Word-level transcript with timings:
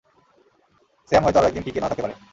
Sam 1.11 1.21
হয়তো 1.23 1.37
আরো 1.39 1.47
একদিন 1.47 1.63
টিকে 1.65 1.79
নাও 1.81 1.89
থাকতে 1.91 2.03
পারে। 2.05 2.15